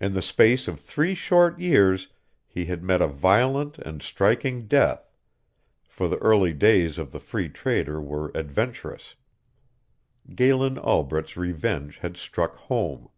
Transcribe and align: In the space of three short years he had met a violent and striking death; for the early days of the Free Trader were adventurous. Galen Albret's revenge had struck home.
In 0.00 0.14
the 0.14 0.20
space 0.20 0.66
of 0.66 0.80
three 0.80 1.14
short 1.14 1.60
years 1.60 2.08
he 2.48 2.64
had 2.64 2.82
met 2.82 3.00
a 3.00 3.06
violent 3.06 3.78
and 3.78 4.02
striking 4.02 4.66
death; 4.66 5.12
for 5.86 6.08
the 6.08 6.18
early 6.18 6.52
days 6.52 6.98
of 6.98 7.12
the 7.12 7.20
Free 7.20 7.48
Trader 7.48 8.00
were 8.02 8.32
adventurous. 8.34 9.14
Galen 10.34 10.76
Albret's 10.76 11.36
revenge 11.36 11.98
had 11.98 12.16
struck 12.16 12.56
home. 12.56 13.10